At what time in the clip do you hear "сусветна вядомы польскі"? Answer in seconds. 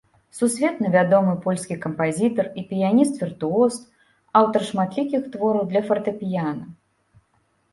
0.37-1.75